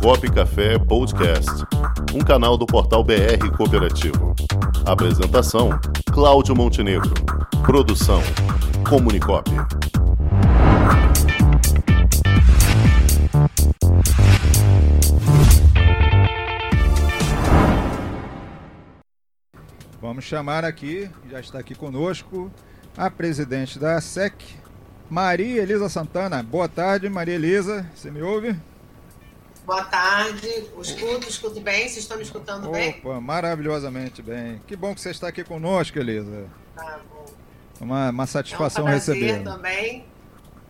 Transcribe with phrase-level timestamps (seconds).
[0.00, 1.50] Cop Café Podcast,
[2.14, 4.34] um canal do portal BR Cooperativo.
[4.84, 5.70] Apresentação:
[6.12, 7.12] Cláudio Montenegro.
[7.64, 8.20] Produção:
[8.88, 9.50] Comunicop.
[20.00, 22.50] Vamos chamar aqui, já está aqui conosco,
[22.96, 24.34] a presidente da SEC,
[25.10, 26.42] Maria Elisa Santana.
[26.42, 27.84] Boa tarde, Maria Elisa.
[27.94, 28.56] Você me ouve?
[29.66, 30.46] Boa tarde.
[30.80, 31.88] Escuto, escuto bem.
[31.88, 33.00] Vocês estão me escutando Opa, bem?
[33.02, 34.60] Opa, maravilhosamente bem.
[34.64, 36.46] Que bom que você está aqui conosco, Elisa.
[36.76, 37.24] Tá bom.
[37.80, 39.42] Uma, uma satisfação é um receber.
[39.42, 40.04] também.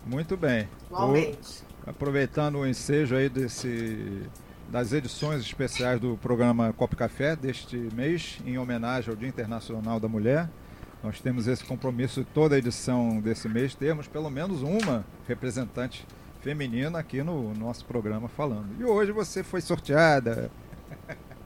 [0.03, 0.67] Muito bem.
[0.87, 1.63] Igualmente.
[1.85, 4.23] O, aproveitando o ensejo aí desse,
[4.67, 10.07] das edições especiais do programa Copo Café deste mês, em homenagem ao Dia Internacional da
[10.07, 10.49] Mulher.
[11.03, 16.03] Nós temos esse compromisso toda a edição desse mês, termos pelo menos uma representante
[16.41, 18.69] feminina aqui no nosso programa falando.
[18.79, 20.49] E hoje você foi sorteada.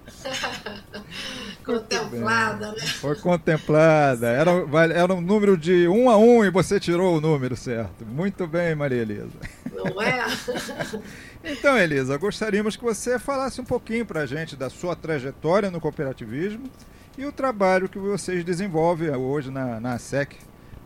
[1.65, 2.79] contemplada, né?
[2.99, 4.27] Foi contemplada.
[4.27, 4.51] Era,
[4.93, 8.05] era um número de um a um e você tirou o número certo.
[8.05, 9.29] Muito bem, Maria Elisa.
[9.71, 10.25] Não é?
[11.43, 15.81] Então, Elisa, gostaríamos que você falasse um pouquinho para a gente da sua trajetória no
[15.81, 16.69] cooperativismo
[17.17, 20.35] e o trabalho que vocês desenvolvem hoje na, na SEC,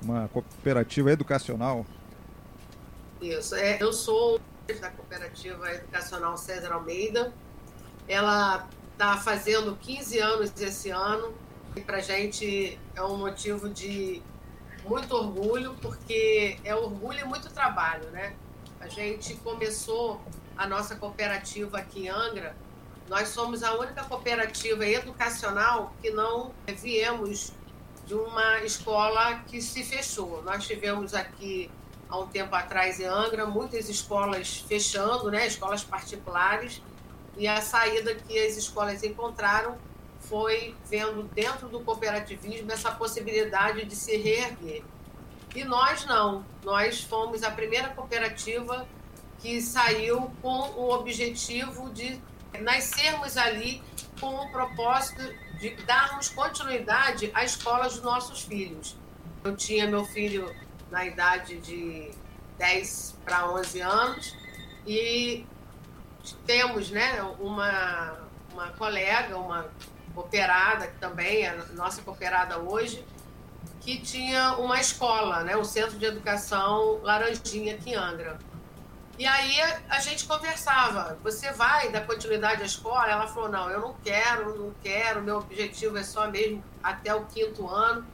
[0.02, 1.86] uma cooperativa educacional.
[3.32, 4.40] É, eu sou
[4.80, 7.34] da cooperativa educacional César Almeida.
[8.08, 11.34] Ela está fazendo 15 anos esse ano
[11.76, 14.22] e para a gente é um motivo de
[14.84, 18.36] muito orgulho, porque é orgulho e muito trabalho, né?
[18.80, 20.22] A gente começou
[20.56, 22.56] a nossa cooperativa aqui em Angra
[23.08, 27.54] nós somos a única cooperativa educacional que não viemos
[28.06, 30.42] de uma escola que se fechou.
[30.44, 31.70] Nós tivemos aqui
[32.16, 36.82] há um tempo atrás em Angra muitas escolas fechando, né, escolas particulares,
[37.38, 39.78] e a saída que as escolas encontraram
[40.22, 44.84] foi vendo dentro do cooperativismo essa possibilidade de se reerguer.
[45.54, 48.88] E nós não, nós fomos a primeira cooperativa
[49.40, 52.20] que saiu com o objetivo de
[52.62, 53.84] nascermos ali
[54.20, 55.22] com o propósito
[55.60, 58.96] de darmos continuidade à escola dos nossos filhos.
[59.44, 60.54] Eu tinha meu filho
[60.92, 62.12] na idade de
[62.58, 64.36] 10 para 11 anos
[64.86, 65.46] e
[66.46, 68.18] temos né, uma,
[68.54, 69.66] uma colega, uma
[70.14, 73.06] cooperada, que também é nossa cooperada hoje,
[73.82, 78.40] que tinha uma escola, né, o Centro de Educação Laranjinha, aqui em Angra.
[79.18, 83.10] E aí a gente conversava, você vai dar continuidade à escola?
[83.10, 87.26] Ela falou, não, eu não quero, não quero, meu objetivo é só mesmo até o
[87.26, 88.06] quinto ano.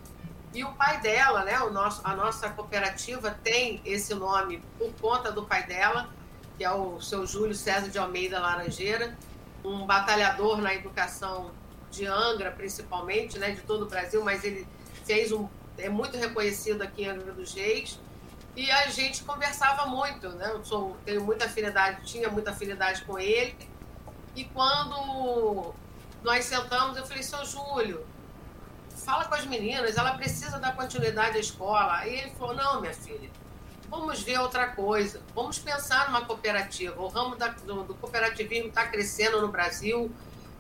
[0.53, 5.31] E o pai dela, né, o nosso, a nossa cooperativa tem esse nome por conta
[5.31, 6.09] do pai dela,
[6.57, 9.17] que é o seu Júlio César de Almeida Laranjeira,
[9.63, 11.51] um batalhador na educação
[11.89, 14.67] de Angra, principalmente, né, de todo o Brasil, mas ele
[15.05, 15.47] fez um,
[15.77, 17.99] é muito reconhecido aqui em Angra dos Reis,
[18.55, 20.49] e a gente conversava muito, né?
[20.51, 23.55] Eu sou, tenho muita afinidade, tinha muita afinidade com ele.
[24.35, 25.73] E quando
[26.21, 28.05] nós sentamos, eu falei, seu Júlio,
[29.03, 31.97] fala com as meninas, ela precisa dar continuidade à escola.
[31.97, 33.29] Aí ele falou, não, minha filha,
[33.89, 37.01] vamos ver outra coisa, vamos pensar numa cooperativa.
[37.01, 40.11] O ramo da, do, do cooperativismo está crescendo no Brasil.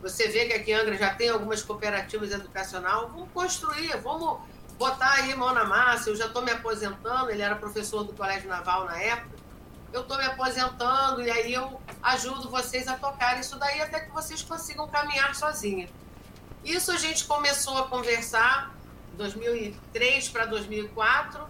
[0.01, 3.09] Você vê que aqui em Angra já tem algumas cooperativas educacionais.
[3.11, 4.39] Vamos construir, vamos
[4.81, 8.49] botar aí mão na massa, eu já estou me aposentando, ele era professor do Colégio
[8.49, 9.37] Naval na época,
[9.93, 14.11] eu estou me aposentando e aí eu ajudo vocês a tocar isso daí até que
[14.11, 15.87] vocês consigam caminhar sozinha.
[16.63, 18.75] Isso a gente começou a conversar
[19.17, 21.47] 2003 para 2004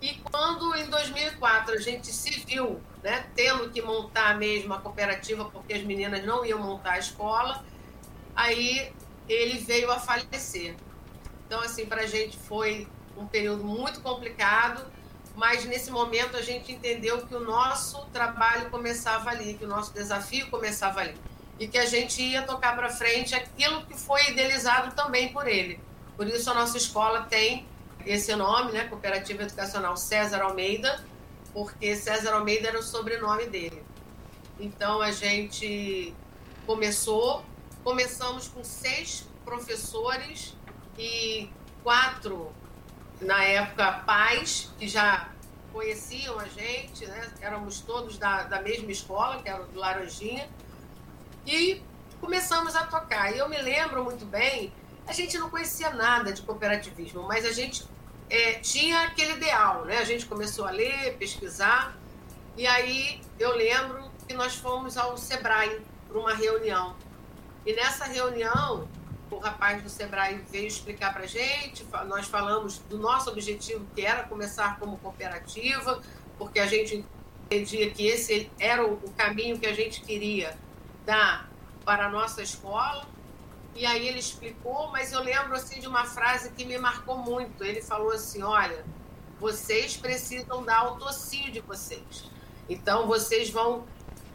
[0.00, 5.44] e quando em 2004 a gente se viu né, tendo que montar mesmo a cooperativa
[5.46, 7.64] porque as meninas não iam montar a escola,
[8.34, 8.92] aí
[9.28, 10.76] ele veio a falecer.
[11.46, 14.84] Então, assim, para a gente foi um período muito complicado,
[15.34, 19.92] mas nesse momento a gente entendeu que o nosso trabalho começava ali, que o nosso
[19.92, 21.14] desafio começava ali.
[21.58, 23.96] E que a gente ia tocar para frente aquilo que
[24.26, 25.78] foi idealizado também por ele.
[26.16, 27.66] Por isso a nossa escola tem
[28.04, 28.84] esse nome, né?
[28.84, 31.04] Cooperativa Educacional César Almeida,
[31.52, 33.82] porque César Almeida era o sobrenome dele.
[34.58, 36.14] Então a gente
[36.66, 37.44] começou,
[37.84, 40.56] começamos com seis professores
[40.98, 41.48] e
[41.82, 42.52] quatro,
[43.20, 45.30] na época, pais que já
[45.72, 47.30] conheciam a gente, né?
[47.40, 50.48] éramos todos da, da mesma escola, que era do Laranjinha,
[51.46, 51.82] e
[52.20, 53.34] começamos a tocar.
[53.34, 54.72] E eu me lembro muito bem,
[55.06, 57.86] a gente não conhecia nada de cooperativismo, mas a gente
[58.28, 59.98] é, tinha aquele ideal, né?
[59.98, 61.96] A gente começou a ler, pesquisar,
[62.56, 66.96] e aí eu lembro que nós fomos ao Sebrae para uma reunião.
[67.64, 68.88] E nessa reunião,
[69.30, 74.04] o rapaz do Sebrae veio explicar para a gente, nós falamos do nosso objetivo, que
[74.04, 76.00] era começar como cooperativa,
[76.38, 77.04] porque a gente
[77.44, 80.56] entendia que esse era o caminho que a gente queria
[81.04, 81.48] dar
[81.86, 83.06] para a nossa escola.
[83.74, 87.64] E aí ele explicou, mas eu lembro assim de uma frase que me marcou muito.
[87.64, 88.84] Ele falou assim: "Olha,
[89.38, 92.24] vocês precisam dar autocia de vocês.
[92.68, 93.86] Então vocês vão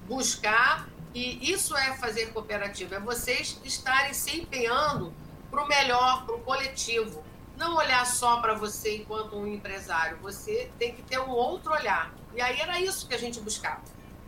[0.08, 5.14] buscar e isso é fazer cooperativa, é vocês estarem se empenhando
[5.50, 7.22] para o melhor, para o coletivo.
[7.58, 12.14] Não olhar só para você enquanto um empresário, você tem que ter um outro olhar.
[12.34, 13.82] E aí era isso que a gente buscava.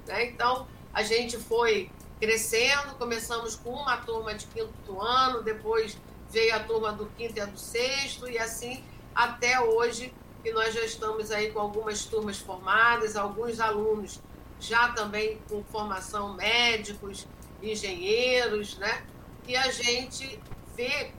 [0.05, 0.25] Né?
[0.25, 1.89] Então, a gente foi
[2.23, 5.97] crescendo, começamos com uma turma de quinto ano, depois
[6.29, 8.81] veio a turma do quinto e a do sexto, e assim
[9.13, 14.21] até hoje, que nós já estamos aí com algumas turmas formadas, alguns alunos
[14.57, 17.27] já também com formação médicos,
[17.61, 19.05] engenheiros, né?
[19.45, 20.39] E a gente
[20.77, 21.11] vê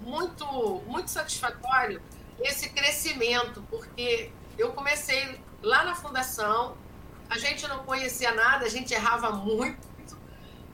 [0.00, 0.46] muito,
[0.86, 2.00] muito satisfatório
[2.40, 6.76] esse crescimento, porque eu comecei lá na fundação,
[7.28, 9.93] a gente não conhecia nada, a gente errava muito,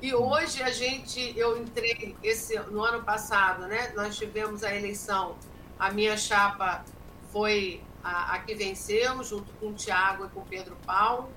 [0.02, 3.93] e hoje a gente, eu entrei esse no ano passado, né?
[3.94, 5.37] Nós tivemos a eleição,
[5.79, 6.85] a minha chapa
[7.31, 11.31] foi a, a que venceu, junto com o Tiago e com o Pedro Paulo.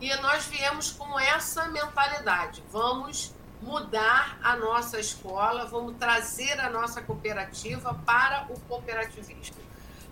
[0.00, 7.00] E nós viemos com essa mentalidade: vamos mudar a nossa escola, vamos trazer a nossa
[7.00, 9.56] cooperativa para o cooperativismo.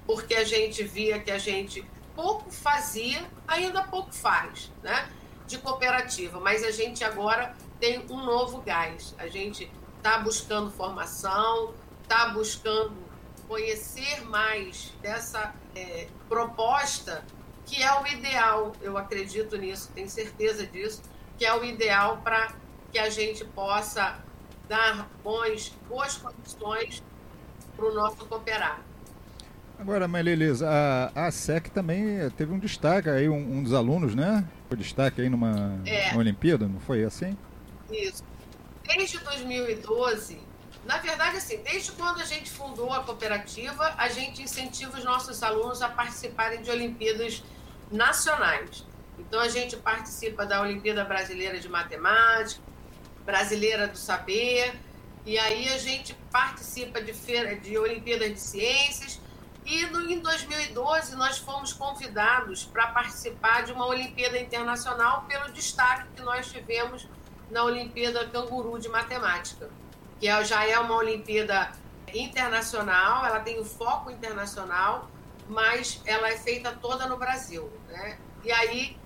[0.07, 1.85] Porque a gente via que a gente
[2.15, 5.11] pouco fazia, ainda pouco faz, né?
[5.49, 9.15] De cooperativa, mas a gente agora tem um novo gás.
[9.19, 12.95] A gente está buscando formação, está buscando
[13.49, 17.25] conhecer mais dessa é, proposta
[17.65, 21.03] que é o ideal, eu acredito nisso, tenho certeza disso,
[21.37, 22.55] que é o ideal para
[22.91, 24.19] que a gente possa
[24.67, 27.03] dar bons, boas condições
[27.77, 28.88] para o nosso cooperado.
[29.79, 34.15] Agora, Maria Elisa, a, a SEC também teve um destaque aí, um, um dos alunos,
[34.15, 34.45] né?
[34.69, 36.17] Foi destaque aí numa, é.
[36.17, 37.39] Olimpíada, não foi assim?
[37.91, 38.25] Isso.
[38.83, 40.41] Desde 2012,
[40.85, 45.43] na verdade, assim, desde quando a gente fundou a cooperativa, a gente incentiva os nossos
[45.43, 47.45] alunos a participarem de Olimpíadas
[47.93, 48.85] nacionais.
[49.17, 52.61] Então, a gente participa da Olimpíada Brasileira de Matemática,
[53.25, 54.75] Brasileira do Saber,
[55.25, 59.21] e aí a gente participa de, feira, de Olimpíadas de Ciências.
[59.69, 66.09] E no, em 2012, nós fomos convidados para participar de uma Olimpíada Internacional pelo destaque
[66.17, 67.07] que nós tivemos
[67.51, 69.71] na Olimpíada Canguru de Matemática,
[70.19, 71.71] que é, já é uma Olimpíada
[72.13, 75.09] internacional, ela tem um foco internacional
[75.49, 77.71] mas ela é feita toda no Brasil.
[77.89, 78.19] Né?
[78.45, 78.97] E aí,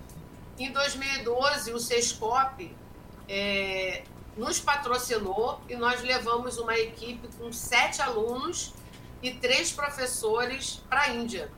[0.59, 2.75] em 2012, o Sescop
[3.27, 4.03] é,
[4.35, 8.73] nos patrocinou e nós levamos uma equipe com sete alunos
[9.23, 11.49] e três professores para a Índia.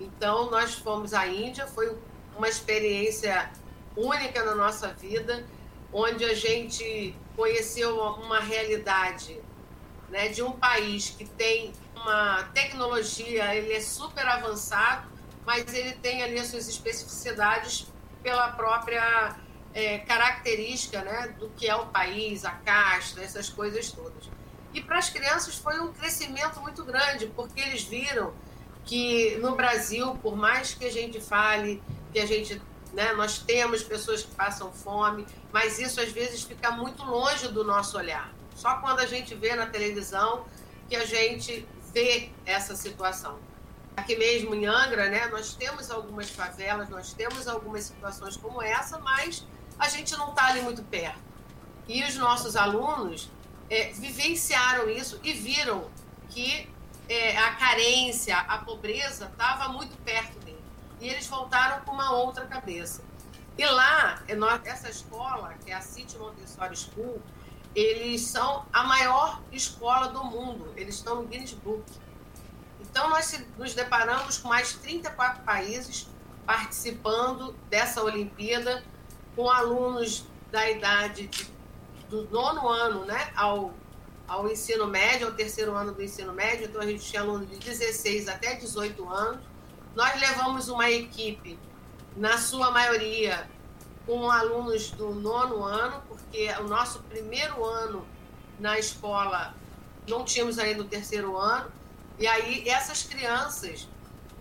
[0.00, 1.94] Então, nós fomos à Índia, foi
[2.36, 3.50] uma experiência
[3.96, 5.44] única na nossa vida,
[5.92, 9.40] onde a gente conheceu uma realidade
[10.08, 15.08] né, de um país que tem uma tecnologia, ele é super avançado,
[15.44, 17.88] mas ele tem ali as suas especificidades
[18.22, 19.36] pela própria
[19.74, 24.37] é, característica né, do que é o país, a casta, essas coisas todas.
[24.72, 28.32] E para as crianças foi um crescimento muito grande, porque eles viram
[28.84, 31.82] que no Brasil, por mais que a gente fale,
[32.12, 32.60] que a gente,
[32.92, 37.64] né, nós temos pessoas que passam fome, mas isso às vezes fica muito longe do
[37.64, 38.32] nosso olhar.
[38.54, 40.46] Só quando a gente vê na televisão
[40.88, 43.38] que a gente vê essa situação.
[43.96, 48.98] Aqui mesmo em Angra, né, nós temos algumas favelas, nós temos algumas situações como essa,
[48.98, 49.46] mas
[49.78, 51.18] a gente não está ali muito perto.
[51.86, 53.30] E os nossos alunos
[53.70, 55.90] é, vivenciaram isso e viram
[56.30, 56.68] que
[57.08, 60.58] é, a carência, a pobreza estava muito perto deles.
[61.00, 63.02] E eles voltaram com uma outra cabeça.
[63.56, 64.34] E lá, é,
[64.68, 67.20] essa escola, que é a City Montessori School,
[67.74, 71.84] eles são a maior escola do mundo, eles estão no Guinness Book.
[72.80, 76.08] Então, nós nos deparamos com mais 34 países
[76.46, 78.82] participando dessa Olimpíada,
[79.36, 81.44] com alunos da idade de,
[82.08, 83.72] do nono ano né, ao,
[84.26, 86.66] ao ensino médio, ao terceiro ano do ensino médio.
[86.66, 89.40] Então, a gente tinha alunos de 16 até 18 anos.
[89.94, 91.58] Nós levamos uma equipe,
[92.16, 93.48] na sua maioria,
[94.06, 98.06] com alunos do nono ano, porque o nosso primeiro ano
[98.58, 99.54] na escola
[100.08, 101.70] não tínhamos ainda o terceiro ano,
[102.18, 103.86] e aí essas crianças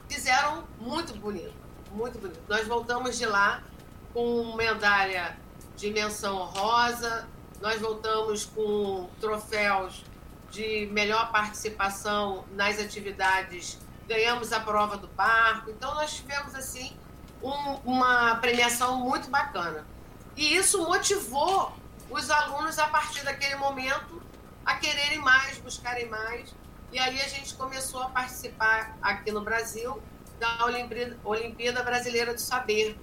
[0.07, 1.53] fizeram muito bonito,
[1.91, 2.39] muito bonito.
[2.47, 3.61] Nós voltamos de lá
[4.13, 5.37] com medalha
[5.75, 7.27] de menção honrosa,
[7.61, 10.03] nós voltamos com troféus
[10.51, 16.95] de melhor participação nas atividades, ganhamos a prova do barco, então nós tivemos assim
[17.41, 19.85] um, uma premiação muito bacana.
[20.35, 21.73] E isso motivou
[22.09, 24.21] os alunos a partir daquele momento
[24.65, 26.53] a quererem mais, buscarem mais.
[26.91, 30.01] E aí a gente começou a participar aqui no Brasil
[30.39, 30.65] da
[31.23, 32.97] Olimpíada, Brasileira do Saber,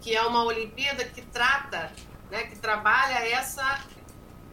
[0.00, 1.92] que é uma Olimpíada que trata,
[2.30, 3.80] né, que trabalha essa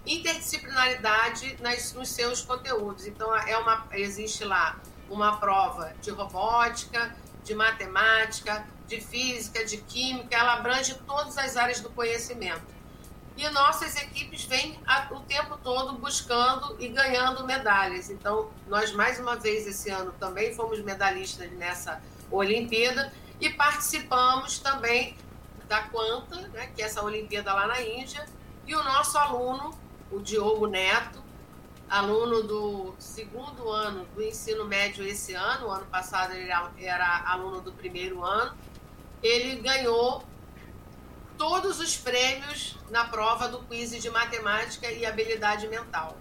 [0.05, 3.07] interdisciplinaridade nas, nos seus conteúdos.
[3.07, 10.35] Então, é uma, existe lá uma prova de robótica, de matemática, de física, de química,
[10.35, 12.75] ela abrange todas as áreas do conhecimento.
[13.38, 14.79] E nossas equipes vêm
[15.12, 18.09] o tempo todo buscando e ganhando medalhas.
[18.09, 25.17] Então, nós mais uma vez esse ano também fomos medalhistas nessa Olimpíada e participamos também
[25.67, 28.25] da Quanta, né, que é essa Olimpíada lá na Índia,
[28.65, 29.77] e o nosso aluno,
[30.15, 31.22] o Diogo Neto,
[31.89, 37.60] aluno do segundo ano do ensino médio esse ano, o ano passado ele era aluno
[37.60, 38.57] do primeiro ano,
[39.22, 40.24] ele ganhou
[41.38, 46.17] todos os prêmios na prova do quiz de matemática e habilidade mental.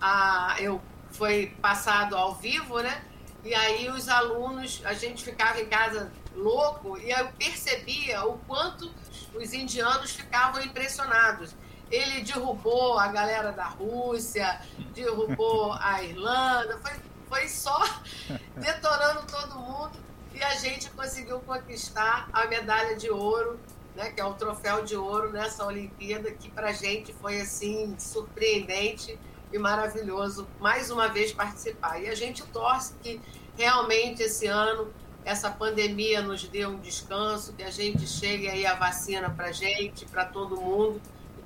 [0.00, 3.04] Ah, eu foi passado ao vivo, né?
[3.42, 8.90] E aí os alunos, a gente ficava em casa louco e eu percebia o quanto
[9.34, 11.54] os indianos ficavam impressionados.
[11.94, 14.60] Ele derrubou a galera da Rússia,
[14.92, 16.92] derrubou a Irlanda, foi,
[17.28, 17.78] foi só
[18.56, 19.92] detonando todo mundo
[20.34, 23.60] e a gente conseguiu conquistar a medalha de ouro,
[23.94, 27.94] né, que é o troféu de ouro nessa Olimpíada, que para a gente foi assim
[27.96, 29.16] surpreendente
[29.52, 32.02] e maravilhoso mais uma vez participar.
[32.02, 33.20] E a gente torce que
[33.56, 34.92] realmente esse ano
[35.24, 40.04] essa pandemia nos dê um descanso, que a gente chegue aí a vacina para gente,
[40.06, 41.00] para todo mundo,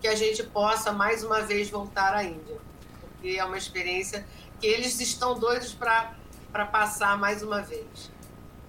[0.09, 2.57] que a gente possa mais uma vez voltar à Índia,
[3.03, 4.25] porque é uma experiência
[4.59, 8.11] que eles estão doidos para passar mais uma vez.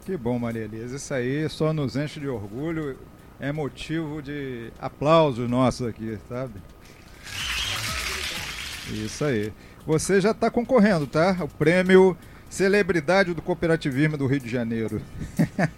[0.05, 0.97] Que bom, Maria Elisa.
[0.97, 2.99] Isso aí só nos enche de orgulho,
[3.39, 6.61] é motivo de aplauso nosso aqui, sabe?
[8.91, 9.53] Isso aí.
[9.85, 11.37] Você já está concorrendo, tá?
[11.39, 12.17] O prêmio
[12.49, 15.01] Celebridade do Cooperativismo do Rio de Janeiro.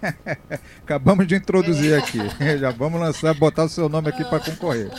[0.81, 2.19] Acabamos de introduzir aqui.
[2.57, 4.89] Já vamos lançar, botar o seu nome aqui para concorrer.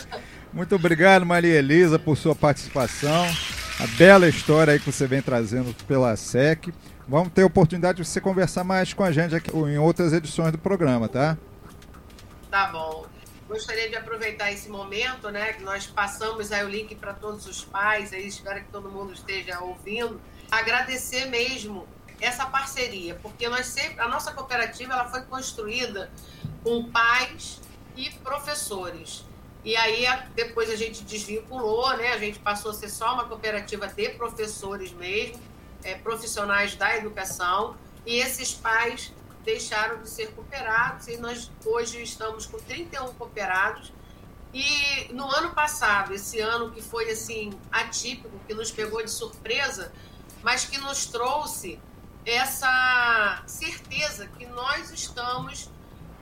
[0.53, 3.25] Muito obrigado, Maria Elisa, por sua participação.
[3.79, 6.71] A bela história aí que você vem trazendo pela SEC.
[7.07, 10.51] Vamos ter a oportunidade de você conversar mais com a gente aqui em outras edições
[10.51, 11.37] do programa, tá?
[12.51, 13.07] Tá bom.
[13.47, 17.65] Gostaria de aproveitar esse momento, né, que nós passamos aí o link para todos os
[17.65, 21.87] pais, aí espero que todo mundo esteja ouvindo agradecer mesmo
[22.21, 26.11] essa parceria, porque nós sempre, a nossa cooperativa ela foi construída
[26.63, 27.59] com pais
[27.97, 29.25] e professores.
[29.63, 30.05] E aí
[30.35, 32.13] depois a gente desvinculou, né?
[32.13, 35.41] A gente passou a ser só uma cooperativa de professores mesmo,
[35.83, 42.45] é, profissionais da educação, e esses pais deixaram de ser cooperados e nós hoje estamos
[42.45, 43.91] com 31 cooperados.
[44.53, 49.91] E no ano passado, esse ano que foi assim atípico, que nos pegou de surpresa,
[50.41, 51.79] mas que nos trouxe
[52.25, 55.69] essa certeza que nós estamos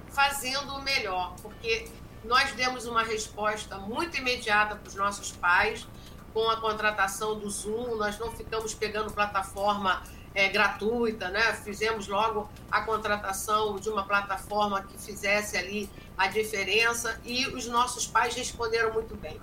[0.09, 1.89] fazendo o melhor, porque
[2.23, 5.87] nós demos uma resposta muito imediata para os nossos pais
[6.33, 10.01] com a contratação do Zoom, nós não ficamos pegando plataforma
[10.33, 11.53] é, gratuita, né?
[11.53, 18.07] Fizemos logo a contratação de uma plataforma que fizesse ali a diferença e os nossos
[18.07, 19.39] pais responderam muito bem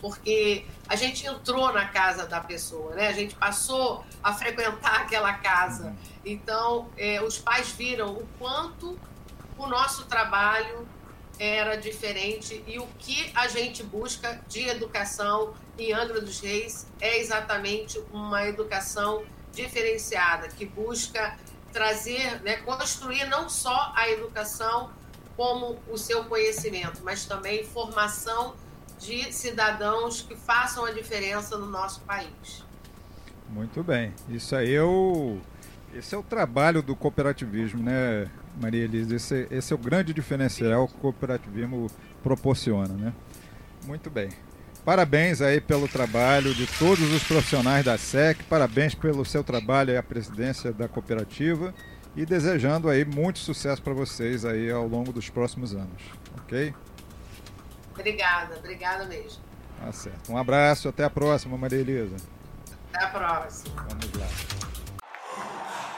[0.00, 3.08] porque a gente entrou na casa da pessoa, né?
[3.08, 5.88] A gente passou a frequentar aquela casa.
[5.88, 5.96] Uhum.
[6.24, 8.98] Então, é, os pais viram o quanto
[9.58, 10.88] o nosso trabalho
[11.40, 17.18] era diferente e o que a gente busca de educação em Angra dos Reis é
[17.18, 21.38] exatamente uma educação diferenciada, que busca
[21.72, 24.90] trazer, né, construir não só a educação
[25.34, 28.54] como o seu conhecimento, mas também formação
[28.98, 32.62] de cidadãos que façam a diferença no nosso país.
[33.48, 34.14] Muito bem.
[34.28, 35.38] Isso aí é o,
[35.94, 38.28] esse é o trabalho do cooperativismo, né,
[38.60, 39.16] Maria Elisa?
[39.16, 41.88] Esse, esse é o grande diferencial que o cooperativismo
[42.22, 43.12] proporciona, né?
[43.86, 44.28] Muito bem.
[44.84, 49.96] Parabéns aí pelo trabalho de todos os profissionais da SEC, parabéns pelo seu trabalho e
[49.96, 51.74] a presidência da cooperativa
[52.16, 56.02] e desejando aí muito sucesso para vocês aí ao longo dos próximos anos,
[56.38, 56.74] ok?
[57.92, 59.42] Obrigada, obrigada mesmo.
[59.78, 60.32] Tá certo.
[60.32, 62.16] Um abraço, até a próxima, Maria Elisa.
[62.92, 63.86] Até a próxima.
[63.88, 64.69] Vamos lá.